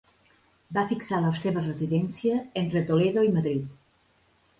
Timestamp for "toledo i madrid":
2.87-3.69